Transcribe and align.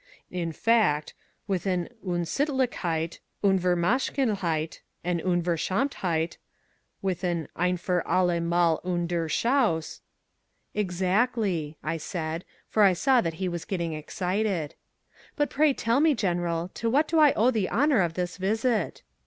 "In 0.31 0.51
fact, 0.51 1.13
with 1.47 1.67
an 1.67 1.87
Unsittlichkeit 2.03 3.19
an 3.43 3.59
Unverschamtheit 3.59 4.79
with 7.03 7.23
an 7.23 7.47
Ein 7.55 7.77
fur 7.77 8.01
alle 8.07 8.39
mal 8.41 8.81
un 8.83 9.05
dur 9.05 9.29
chaus" 9.29 10.01
"Exactly," 10.83 11.77
I 11.83 11.97
said, 11.97 12.45
for 12.67 12.81
I 12.81 12.93
saw 12.93 13.21
that 13.21 13.35
he 13.35 13.47
was 13.47 13.63
getting 13.63 13.93
excited, 13.93 14.73
"but 15.35 15.51
pray 15.51 15.71
tell 15.71 15.99
me, 15.99 16.15
General, 16.15 16.71
to 16.73 16.89
what 16.89 17.07
do 17.07 17.19
I 17.19 17.31
owe 17.33 17.51
the 17.51 17.69
honour 17.69 18.01
of 18.01 18.15
this 18.15 18.37
visit?" 18.37 19.03